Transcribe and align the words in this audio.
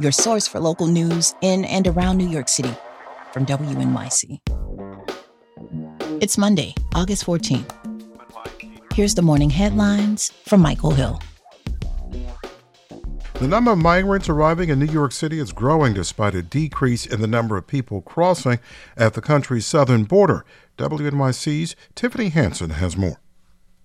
your 0.00 0.12
source 0.12 0.46
for 0.46 0.60
local 0.60 0.86
news 0.86 1.34
in 1.40 1.64
and 1.64 1.86
around 1.86 2.16
New 2.18 2.28
York 2.28 2.48
City 2.48 2.74
from 3.32 3.44
WNYC. 3.46 4.40
It's 6.20 6.38
Monday, 6.38 6.74
August 6.94 7.24
14th. 7.26 7.72
Here's 8.94 9.14
the 9.14 9.22
morning 9.22 9.50
headlines 9.50 10.30
from 10.46 10.60
Michael 10.60 10.92
Hill. 10.92 11.20
The 13.34 13.46
number 13.46 13.70
of 13.70 13.78
migrants 13.78 14.28
arriving 14.28 14.68
in 14.68 14.80
New 14.80 14.86
York 14.86 15.12
City 15.12 15.38
is 15.38 15.52
growing 15.52 15.94
despite 15.94 16.34
a 16.34 16.42
decrease 16.42 17.06
in 17.06 17.20
the 17.20 17.28
number 17.28 17.56
of 17.56 17.68
people 17.68 18.00
crossing 18.00 18.58
at 18.96 19.14
the 19.14 19.20
country's 19.20 19.64
southern 19.64 20.04
border. 20.04 20.44
WNYC's 20.76 21.76
Tiffany 21.94 22.30
Hansen 22.30 22.70
has 22.70 22.96
more. 22.96 23.20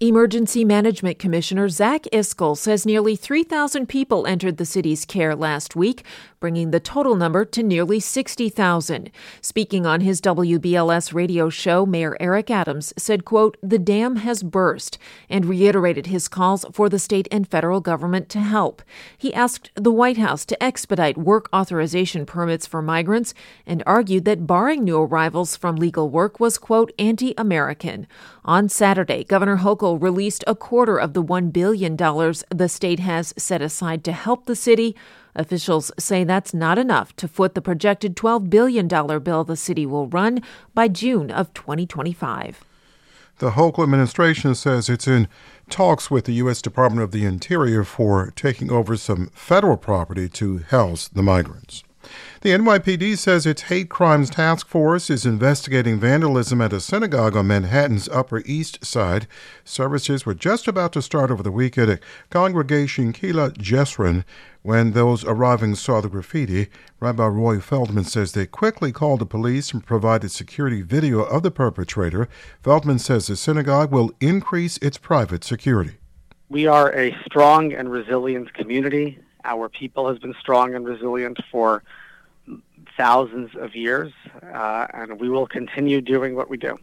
Emergency 0.00 0.64
Management 0.64 1.18
Commissioner 1.18 1.68
Zach 1.68 2.04
Iscol 2.12 2.56
says 2.56 2.86
nearly 2.86 3.16
3,000 3.16 3.88
people 3.88 4.28
entered 4.28 4.56
the 4.56 4.64
city's 4.64 5.04
care 5.04 5.34
last 5.34 5.74
week, 5.74 6.04
bringing 6.38 6.70
the 6.70 6.78
total 6.78 7.16
number 7.16 7.44
to 7.44 7.64
nearly 7.64 7.98
60,000. 7.98 9.10
Speaking 9.40 9.86
on 9.86 10.02
his 10.02 10.20
WBLS 10.20 11.12
radio 11.12 11.50
show, 11.50 11.84
Mayor 11.84 12.16
Eric 12.20 12.48
Adams 12.48 12.94
said, 12.96 13.24
quote, 13.24 13.56
"The 13.60 13.80
dam 13.80 14.16
has 14.16 14.44
burst," 14.44 14.98
and 15.28 15.46
reiterated 15.46 16.06
his 16.06 16.28
calls 16.28 16.64
for 16.72 16.88
the 16.88 17.00
state 17.00 17.26
and 17.32 17.48
federal 17.48 17.80
government 17.80 18.28
to 18.28 18.38
help. 18.38 18.82
He 19.16 19.34
asked 19.34 19.72
the 19.74 19.90
White 19.90 20.16
House 20.16 20.44
to 20.44 20.62
expedite 20.62 21.18
work 21.18 21.48
authorization 21.52 22.24
permits 22.24 22.68
for 22.68 22.80
migrants 22.82 23.34
and 23.66 23.82
argued 23.84 24.26
that 24.26 24.46
barring 24.46 24.84
new 24.84 24.98
arrivals 24.98 25.56
from 25.56 25.74
legal 25.74 26.08
work 26.08 26.38
was, 26.38 26.56
quote, 26.56 26.92
anti-American. 27.00 28.06
On 28.44 28.68
Saturday, 28.68 29.24
Governor 29.24 29.56
Hochul 29.56 29.87
released 29.96 30.44
a 30.46 30.54
quarter 30.54 30.98
of 30.98 31.12
the 31.12 31.22
$1 31.22 31.52
billion 31.52 31.96
the 31.96 32.68
state 32.68 33.00
has 33.00 33.32
set 33.38 33.62
aside 33.62 34.04
to 34.04 34.12
help 34.12 34.46
the 34.46 34.56
city. 34.56 34.96
Officials 35.34 35.92
say 35.98 36.24
that's 36.24 36.52
not 36.52 36.78
enough 36.78 37.14
to 37.16 37.28
foot 37.28 37.54
the 37.54 37.62
projected 37.62 38.16
$12 38.16 38.50
billion 38.50 38.88
bill 38.88 39.44
the 39.44 39.56
city 39.56 39.86
will 39.86 40.08
run 40.08 40.42
by 40.74 40.88
June 40.88 41.30
of 41.30 41.54
2025. 41.54 42.64
The 43.38 43.52
Hochul 43.52 43.84
administration 43.84 44.56
says 44.56 44.88
it's 44.88 45.06
in 45.06 45.28
talks 45.70 46.10
with 46.10 46.24
the 46.24 46.34
U.S. 46.34 46.60
Department 46.60 47.04
of 47.04 47.12
the 47.12 47.24
Interior 47.24 47.84
for 47.84 48.32
taking 48.34 48.70
over 48.70 48.96
some 48.96 49.28
federal 49.28 49.76
property 49.76 50.28
to 50.30 50.58
house 50.58 51.06
the 51.06 51.22
migrants. 51.22 51.84
The 52.40 52.50
NYPD 52.50 53.18
says 53.18 53.46
its 53.46 53.62
hate 53.62 53.88
crimes 53.88 54.30
task 54.30 54.68
force 54.68 55.10
is 55.10 55.26
investigating 55.26 55.98
vandalism 55.98 56.60
at 56.60 56.72
a 56.72 56.80
synagogue 56.80 57.36
on 57.36 57.48
Manhattan's 57.48 58.08
Upper 58.08 58.42
East 58.46 58.84
Side. 58.84 59.26
Services 59.64 60.24
were 60.24 60.34
just 60.34 60.68
about 60.68 60.92
to 60.92 61.02
start 61.02 61.30
over 61.30 61.42
the 61.42 61.50
weekend 61.50 61.90
at 61.90 62.00
Congregation 62.30 63.12
Kehilath 63.12 63.58
Jeshurun 63.58 64.24
when 64.62 64.92
those 64.92 65.24
arriving 65.24 65.74
saw 65.74 66.00
the 66.00 66.08
graffiti. 66.08 66.68
Rabbi 67.00 67.26
Roy 67.26 67.58
Feldman 67.58 68.04
says 68.04 68.32
they 68.32 68.46
quickly 68.46 68.92
called 68.92 69.20
the 69.20 69.26
police 69.26 69.72
and 69.72 69.84
provided 69.84 70.30
security 70.30 70.82
video 70.82 71.20
of 71.20 71.42
the 71.42 71.50
perpetrator. 71.50 72.28
Feldman 72.62 72.98
says 72.98 73.26
the 73.26 73.36
synagogue 73.36 73.90
will 73.90 74.12
increase 74.20 74.78
its 74.78 74.98
private 74.98 75.42
security. 75.42 75.96
We 76.50 76.66
are 76.66 76.94
a 76.94 77.16
strong 77.26 77.72
and 77.72 77.90
resilient 77.90 78.54
community. 78.54 79.18
Our 79.44 79.68
people 79.68 80.08
has 80.08 80.18
been 80.18 80.34
strong 80.40 80.74
and 80.74 80.84
resilient 80.84 81.38
for 81.50 81.82
thousands 82.96 83.50
of 83.54 83.74
years, 83.74 84.12
uh, 84.42 84.86
and 84.92 85.20
we 85.20 85.28
will 85.28 85.46
continue 85.46 86.00
doing 86.00 86.34
what 86.34 86.48
we 86.48 86.56
do. 86.56 86.78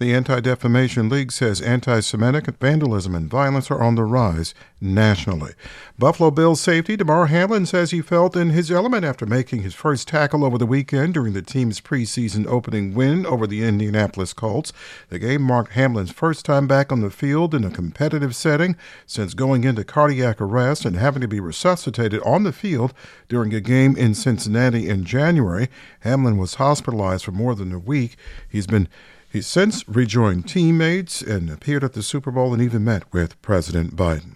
The 0.00 0.14
Anti 0.14 0.40
Defamation 0.40 1.10
League 1.10 1.30
says 1.30 1.60
anti 1.60 2.00
Semitic 2.00 2.46
vandalism 2.58 3.14
and 3.14 3.28
violence 3.28 3.70
are 3.70 3.82
on 3.82 3.96
the 3.96 4.04
rise 4.04 4.54
nationally. 4.80 5.52
Buffalo 5.98 6.30
Bills 6.30 6.58
safety 6.58 6.96
Damar 6.96 7.26
Hamlin 7.26 7.66
says 7.66 7.90
he 7.90 8.00
felt 8.00 8.34
in 8.34 8.48
his 8.48 8.70
element 8.70 9.04
after 9.04 9.26
making 9.26 9.60
his 9.60 9.74
first 9.74 10.08
tackle 10.08 10.42
over 10.42 10.56
the 10.56 10.64
weekend 10.64 11.12
during 11.12 11.34
the 11.34 11.42
team's 11.42 11.82
preseason 11.82 12.46
opening 12.46 12.94
win 12.94 13.26
over 13.26 13.46
the 13.46 13.62
Indianapolis 13.62 14.32
Colts. 14.32 14.72
The 15.10 15.18
game 15.18 15.42
marked 15.42 15.72
Hamlin's 15.72 16.12
first 16.12 16.46
time 16.46 16.66
back 16.66 16.90
on 16.90 17.02
the 17.02 17.10
field 17.10 17.54
in 17.54 17.62
a 17.62 17.70
competitive 17.70 18.34
setting 18.34 18.76
since 19.04 19.34
going 19.34 19.64
into 19.64 19.84
cardiac 19.84 20.40
arrest 20.40 20.86
and 20.86 20.96
having 20.96 21.20
to 21.20 21.28
be 21.28 21.40
resuscitated 21.40 22.22
on 22.22 22.44
the 22.44 22.52
field 22.52 22.94
during 23.28 23.52
a 23.52 23.60
game 23.60 23.94
in 23.98 24.14
Cincinnati 24.14 24.88
in 24.88 25.04
January. 25.04 25.68
Hamlin 26.00 26.38
was 26.38 26.54
hospitalized 26.54 27.26
for 27.26 27.32
more 27.32 27.54
than 27.54 27.70
a 27.70 27.78
week. 27.78 28.16
He's 28.48 28.66
been 28.66 28.88
He's 29.30 29.46
since 29.46 29.88
rejoined 29.88 30.48
teammates 30.48 31.22
and 31.22 31.48
appeared 31.48 31.84
at 31.84 31.92
the 31.92 32.02
Super 32.02 32.32
Bowl 32.32 32.52
and 32.52 32.60
even 32.60 32.82
met 32.82 33.04
with 33.12 33.40
President 33.42 33.94
Biden. 33.94 34.34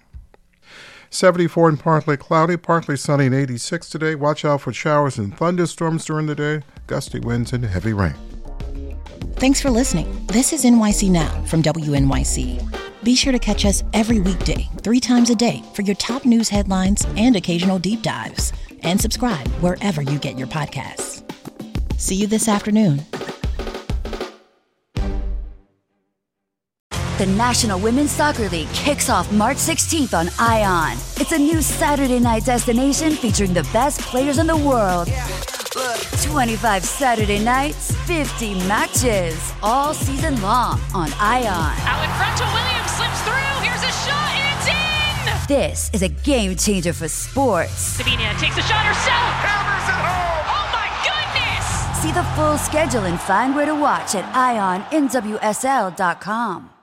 74 1.10 1.69
and 1.69 1.81
partly 1.81 2.16
cloudy, 2.16 2.56
partly 2.56 2.97
sunny 2.97 3.27
and 3.27 3.34
86 3.34 3.88
today. 3.88 4.15
Watch 4.15 4.44
out 4.44 4.60
for 4.60 4.72
showers 4.72 5.19
and 5.19 5.37
thunderstorms 5.37 6.05
during 6.05 6.27
the 6.27 6.37
day, 6.37 6.62
gusty 6.87 7.19
winds 7.19 7.53
and 7.53 7.65
heavy 7.65 7.93
rain. 7.93 8.15
Thanks 9.34 9.60
for 9.60 9.69
listening. 9.69 10.27
This 10.27 10.53
is 10.53 10.65
NYC 10.65 11.11
Now 11.11 11.43
from 11.47 11.61
WNYC. 11.62 13.03
Be 13.03 13.16
sure 13.16 13.32
to 13.32 13.38
catch 13.41 13.66
us 13.66 13.82
every 13.93 14.21
weekday, 14.21 14.69
three 14.82 15.00
times 15.00 15.28
a 15.28 15.34
day, 15.34 15.62
for 15.75 15.82
your 15.82 15.97
top 15.97 16.25
news 16.25 16.49
headlines 16.49 17.05
and 17.16 17.34
occasional 17.34 17.81
deep 17.81 18.03
dives. 18.03 18.53
And 18.82 19.00
subscribe 19.00 19.49
wherever 19.61 20.03
you 20.03 20.21
get 20.21 20.38
your 20.38 20.47
podcasts. 20.47 21.22
See 21.99 22.15
you 22.15 22.28
this 22.28 22.49
afternoon. 22.49 23.05
The 27.16 27.26
National 27.26 27.78
Women's 27.78 28.10
Soccer 28.10 28.48
League 28.48 28.69
kicks 28.70 29.08
off 29.08 29.30
March 29.30 29.58
16th 29.58 30.14
on 30.19 30.28
ION. 30.36 30.98
It's 31.16 31.30
a 31.30 31.38
new 31.38 31.62
Saturday 31.62 32.19
night 32.19 32.44
destination 32.44 33.12
featuring 33.12 33.54
the 33.54 33.62
best 33.72 34.00
players 34.00 34.38
in 34.38 34.48
the 34.48 34.56
world. 34.56 35.06
25 36.25 36.84
Saturday 36.84 37.38
nights, 37.38 37.94
50 38.08 38.54
matches, 38.66 39.52
all 39.62 39.94
season 39.94 40.42
long 40.42 40.80
on 40.92 41.12
ION. 41.20 41.78
Out 41.86 42.02
in 42.02 42.10
front 42.19 42.36
to 42.38 42.44
Williams, 42.50 42.91
slips 42.91 43.20
through. 43.22 43.62
Here's 43.62 43.84
a 43.84 43.92
shot, 44.02 44.34
and 44.34 44.58
it's 44.58 44.66
in! 44.66 45.46
This 45.46 45.91
is 45.94 46.02
a 46.02 46.08
game 46.08 46.56
changer 46.56 46.92
for 46.92 47.06
sports. 47.06 47.70
Sabina 47.75 48.34
takes 48.41 48.58
a 48.58 48.62
shot 48.62 48.84
herself. 48.84 49.31
Hammers 49.38 49.86
it 49.86 49.94
home. 50.02 50.50
Oh 50.50 50.66
my 50.75 50.91
goodness! 51.06 51.62
See 52.02 52.11
the 52.11 52.25
full 52.34 52.58
schedule 52.58 53.05
and 53.05 53.20
find 53.20 53.55
where 53.55 53.66
to 53.66 53.75
watch 53.76 54.16
at 54.16 54.25
IONNWSL.com. 54.90 56.74